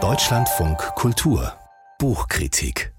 [0.00, 1.52] Deutschlandfunk Kultur
[1.98, 2.92] Buchkritik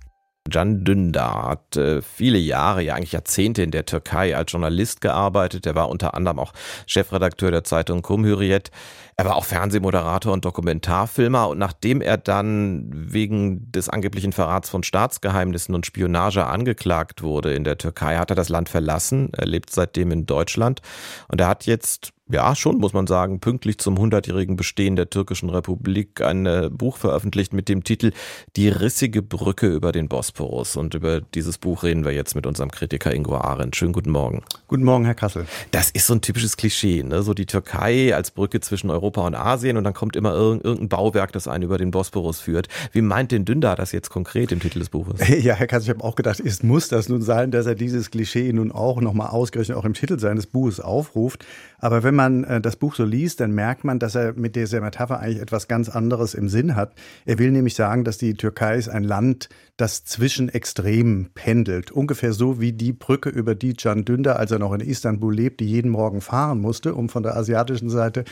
[0.52, 5.66] Can Dündar hat äh, viele Jahre, ja eigentlich Jahrzehnte in der Türkei als Journalist gearbeitet.
[5.66, 6.52] Er war unter anderem auch
[6.86, 8.72] Chefredakteur der Zeitung Cumhuriyet.
[9.16, 11.48] Er war auch Fernsehmoderator und Dokumentarfilmer.
[11.48, 17.64] Und nachdem er dann wegen des angeblichen Verrats von Staatsgeheimnissen und Spionage angeklagt wurde in
[17.64, 19.30] der Türkei, hat er das Land verlassen.
[19.34, 20.82] Er lebt seitdem in Deutschland.
[21.28, 25.50] Und er hat jetzt ja, schon, muss man sagen, pünktlich zum 100-jährigen Bestehen der türkischen
[25.50, 28.12] Republik ein äh, Buch veröffentlicht mit dem Titel
[28.56, 30.78] Die rissige Brücke über den Bosporus.
[30.78, 33.76] Und über dieses Buch reden wir jetzt mit unserem Kritiker Ingo Arendt.
[33.76, 34.44] Schönen guten Morgen.
[34.68, 35.48] Guten Morgen, Herr Kassel.
[35.72, 37.24] Das ist so ein typisches Klischee, ne?
[37.24, 41.32] so die Türkei als Brücke zwischen Europa und Asien und dann kommt immer irgendein Bauwerk,
[41.32, 42.68] das einen über den Bosporus führt.
[42.92, 45.20] Wie meint denn Dündar das jetzt konkret im Titel des Buches?
[45.40, 48.12] Ja, Herr Kassel, ich habe auch gedacht, es muss das nun sein, dass er dieses
[48.12, 51.46] Klischee nun auch nochmal ausgerechnet auch im Titel seines Buches aufruft.
[51.80, 54.82] Aber wenn man äh, das Buch so liest, dann merkt man, dass er mit dieser
[54.82, 56.94] Metapher eigentlich etwas ganz anderes im Sinn hat.
[57.26, 61.92] Er will nämlich sagen, dass die Türkei ist ein Land, das zwischen Extremen pendelt.
[61.92, 65.62] Ungefähr so wie die Brücke, über die Can Dündar, als er noch in Istanbul lebt,
[65.62, 68.26] die jeden Morgen fahren musste, um von der asiatischen Seite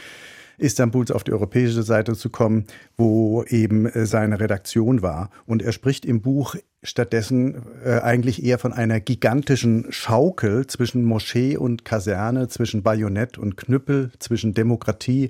[0.57, 2.65] Istanbuls auf die europäische Seite zu kommen,
[2.97, 5.29] wo eben äh, seine Redaktion war.
[5.45, 11.57] Und er spricht im Buch stattdessen äh, eigentlich eher von einer gigantischen Schaukel zwischen Moschee
[11.57, 15.29] und Kaserne, zwischen Bajonett und Knüppel, zwischen Demokratie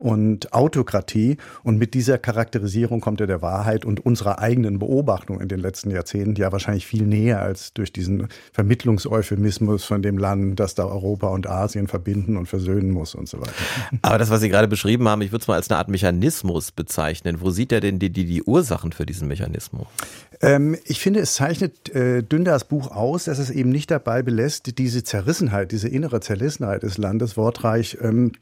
[0.00, 1.36] und Autokratie.
[1.62, 5.90] Und mit dieser Charakterisierung kommt er der Wahrheit und unserer eigenen Beobachtung in den letzten
[5.90, 11.28] Jahrzehnten ja wahrscheinlich viel näher als durch diesen Vermittlungseuphemismus von dem Land, das da Europa
[11.28, 13.52] und Asien verbinden und versöhnen muss und so weiter.
[14.02, 16.72] Aber das, was Sie gerade beschrieben haben, ich würde es mal als eine Art Mechanismus
[16.72, 17.36] bezeichnen.
[17.40, 19.86] Wo sieht er denn die, die, die Ursachen für diesen Mechanismus?
[20.40, 24.78] Ähm, ich finde, es zeichnet äh, Dündars Buch aus, dass es eben nicht dabei belässt,
[24.78, 28.32] diese Zerrissenheit, diese innere Zerrissenheit des Landes wortreich ähm,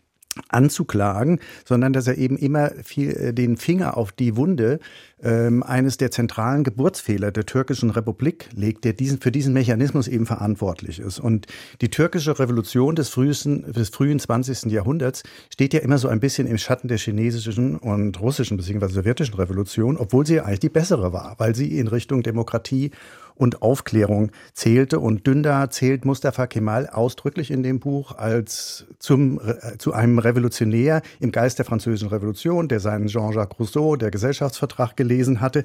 [0.48, 4.80] anzuklagen, sondern dass er eben immer viel, äh, den Finger auf die Wunde
[5.22, 10.26] ähm, eines der zentralen Geburtsfehler der türkischen Republik legt, der diesen, für diesen Mechanismus eben
[10.26, 11.18] verantwortlich ist.
[11.18, 11.46] Und
[11.80, 14.70] die türkische Revolution des, frühesten, des frühen 20.
[14.70, 15.22] Jahrhunderts
[15.52, 18.88] steht ja immer so ein bisschen im Schatten der chinesischen und russischen bzw.
[18.88, 22.92] sowjetischen Revolution, obwohl sie ja eigentlich die bessere war, weil sie in Richtung Demokratie
[23.38, 25.00] und Aufklärung zählte.
[25.00, 31.02] Und Dündar zählt Mustafa Kemal ausdrücklich in dem Buch als zum, äh, zu einem Revolutionär
[31.20, 35.64] im Geist der französischen Revolution, der seinen Jean-Jacques Rousseau, der Gesellschaftsvertrag gelesen hatte.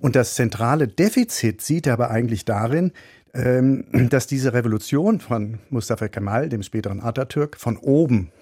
[0.00, 2.92] Und das zentrale Defizit sieht er aber eigentlich darin,
[3.34, 8.32] ähm, dass diese Revolution von Mustafa Kemal, dem späteren Atatürk, von oben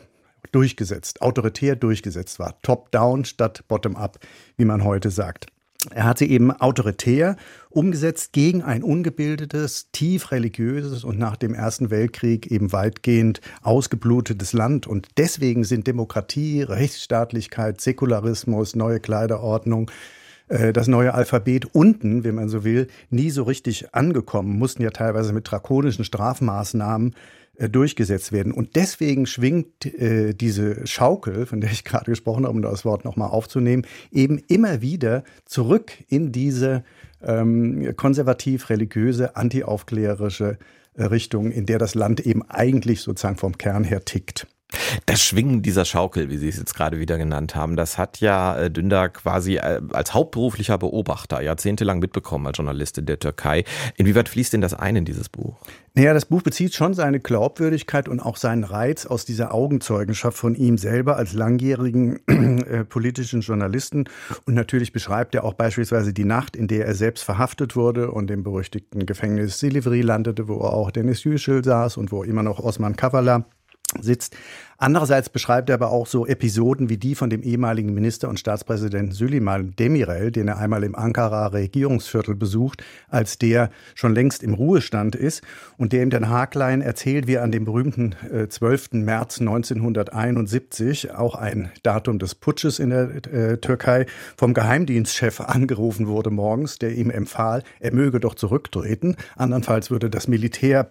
[0.53, 2.61] durchgesetzt, autoritär durchgesetzt war.
[2.63, 4.19] Top-down statt bottom-up,
[4.57, 5.47] wie man heute sagt.
[5.95, 7.37] Er hat sie eben autoritär
[7.71, 14.87] umgesetzt gegen ein ungebildetes, tief religiöses und nach dem Ersten Weltkrieg eben weitgehend ausgeblutetes Land.
[14.87, 19.91] Und deswegen sind Demokratie, Rechtsstaatlichkeit, Säkularismus, neue Kleiderordnung,
[20.49, 24.91] äh, das neue Alphabet unten, wenn man so will, nie so richtig angekommen, mussten ja
[24.91, 27.15] teilweise mit drakonischen Strafmaßnahmen
[27.69, 28.53] durchgesetzt werden.
[28.53, 33.05] Und deswegen schwingt äh, diese Schaukel, von der ich gerade gesprochen habe, um das Wort
[33.05, 36.85] nochmal aufzunehmen, eben immer wieder zurück in diese
[37.23, 40.59] ähm, konservativ-religiöse, antiaufklärerische
[40.95, 44.47] äh, Richtung, in der das Land eben eigentlich sozusagen vom Kern her tickt.
[45.07, 48.57] Das Schwingen dieser Schaukel, wie Sie es jetzt gerade wieder genannt haben, das hat ja
[48.57, 53.65] äh, Dündar quasi äh, als hauptberuflicher Beobachter jahrzehntelang mitbekommen als Journalist in der Türkei.
[53.97, 55.57] Inwieweit fließt denn das ein in dieses Buch?
[55.95, 60.55] Naja, das Buch bezieht schon seine Glaubwürdigkeit und auch seinen Reiz aus dieser Augenzeugenschaft von
[60.55, 64.05] ihm selber als langjährigen äh, politischen Journalisten.
[64.47, 68.31] Und natürlich beschreibt er auch beispielsweise die Nacht, in der er selbst verhaftet wurde und
[68.31, 72.95] im berüchtigten Gefängnis Silivri landete, wo auch Dennis Yücel saß und wo immer noch Osman
[72.95, 73.47] Kavala
[74.01, 74.37] sitzt.
[74.83, 79.13] Andererseits beschreibt er aber auch so Episoden wie die von dem ehemaligen Minister und Staatspräsidenten
[79.13, 85.17] Süleyman Demirel, den er einmal im Ankara Regierungsviertel besucht, als der schon längst im Ruhestand
[85.17, 85.43] ist
[85.77, 88.93] und der ihm den Haaglein erzählt, wie er an dem berühmten äh, 12.
[88.93, 94.07] März 1971, auch ein Datum des Putsches in der äh, Türkei,
[94.39, 100.27] vom Geheimdienstchef angerufen wurde morgens, der ihm empfahl, er möge doch zurücktreten, andernfalls würde das
[100.27, 100.89] Militär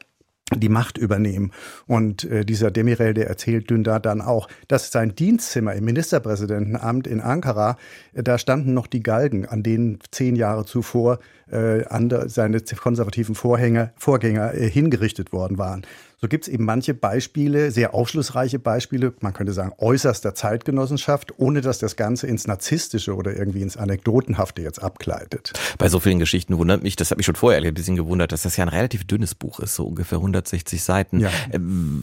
[0.56, 1.52] die Macht übernehmen.
[1.88, 7.22] Und äh, dieser Demirel, der erzählt Dündar dann auch, dass sein Dienstzimmer im Ministerpräsidentenamt in
[7.22, 7.78] Ankara,
[8.14, 11.20] äh, da standen noch die Galgen, an denen zehn Jahre zuvor
[11.52, 15.84] äh, andere, seine konservativen Vorhänger, Vorgänger äh, hingerichtet worden waren.
[16.22, 21.62] So gibt es eben manche Beispiele, sehr aufschlussreiche Beispiele, man könnte sagen äußerster Zeitgenossenschaft, ohne
[21.62, 25.54] dass das Ganze ins Narzisstische oder irgendwie ins Anekdotenhafte jetzt abgleitet.
[25.78, 28.42] Bei so vielen Geschichten wundert mich, das hat mich schon vorher ein bisschen gewundert, dass
[28.42, 31.22] das ja ein relativ dünnes Buch ist, so ungefähr 160 Seiten.
[31.22, 31.30] Ja.
[31.52, 31.60] Äh,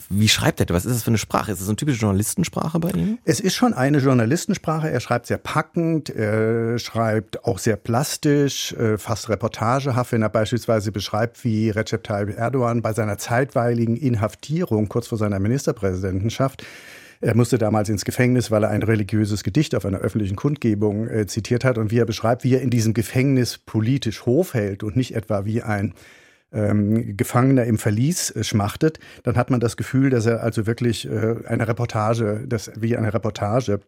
[0.09, 0.69] wie schreibt er?
[0.71, 1.53] Was ist das für eine Sprache?
[1.53, 3.19] Ist das so eine typische Journalistensprache bei ihm?
[3.27, 4.91] Es ist schon eine Journalistensprache.
[4.91, 10.91] Er schreibt sehr packend, er schreibt auch sehr plastisch, äh, fast reportagehaft, wenn er beispielsweise
[10.91, 16.65] beschreibt, wie Recep Tayyip Erdogan bei seiner zeitweiligen Inhaftierung kurz vor seiner Ministerpräsidentenschaft.
[17.21, 21.27] Er musste damals ins Gefängnis, weil er ein religiöses Gedicht auf einer öffentlichen Kundgebung äh,
[21.27, 24.97] zitiert hat und wie er beschreibt, wie er in diesem Gefängnis politisch Hof hält und
[24.97, 25.95] nicht etwa wie ein
[26.53, 31.09] ähm, Gefangener im Verlies äh, schmachtet, dann hat man das Gefühl, dass er also wirklich
[31.09, 33.81] äh, eine Reportage, das wie eine Reportage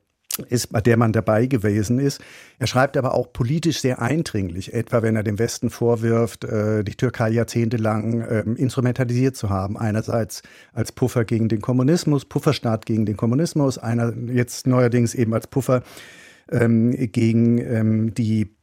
[0.44, 2.20] ist, bei der man dabei gewesen ist.
[2.58, 6.94] Er schreibt aber auch politisch sehr eindringlich, etwa wenn er dem Westen vorwirft, äh, die
[6.94, 9.76] Türkei jahrzehntelang äh, instrumentalisiert zu haben.
[9.76, 10.42] Einerseits
[10.72, 15.82] als Puffer gegen den Kommunismus, Pufferstaat gegen den Kommunismus, einer jetzt neuerdings eben als Puffer
[16.50, 18.57] ähm, gegen ähm, die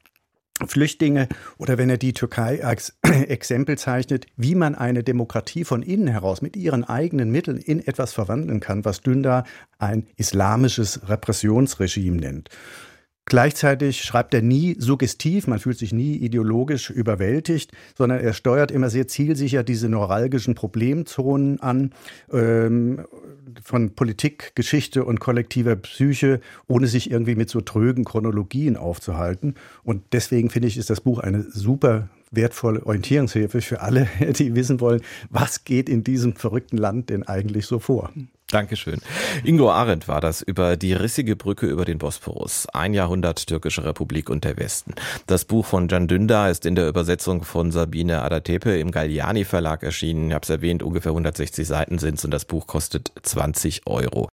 [0.66, 6.08] Flüchtlinge oder wenn er die Türkei als Exempel zeichnet, wie man eine Demokratie von innen
[6.08, 9.46] heraus mit ihren eigenen Mitteln in etwas verwandeln kann, was Dündar
[9.80, 12.50] ein islamisches Repressionsregime nennt.
[13.28, 18.92] Gleichzeitig schreibt er nie suggestiv, man fühlt sich nie ideologisch überwältigt, sondern er steuert immer
[18.92, 21.92] sehr zielsicher diese neuralgischen Problemzonen an,
[22.32, 23.06] ähm,
[23.64, 29.56] von Politik, Geschichte und kollektiver Psyche, ohne sich irgendwie mit so trögen Chronologien aufzuhalten.
[29.84, 34.08] Und deswegen finde ich, ist das Buch eine super wertvolle Orientierungshilfe für alle,
[34.38, 38.12] die wissen wollen, was geht in diesem verrückten Land denn eigentlich so vor.
[38.52, 39.02] Dankeschön.
[39.44, 42.68] Ingo Arendt war das über die rissige Brücke über den Bosporus.
[42.68, 44.94] Ein Jahrhundert türkische Republik und der Westen.
[45.26, 49.82] Das Buch von Can Dündar ist in der Übersetzung von Sabine Adatepe im Galliani Verlag
[49.82, 50.28] erschienen.
[50.28, 54.30] Ich habe es erwähnt, ungefähr 160 Seiten sind es und das Buch kostet 20 Euro.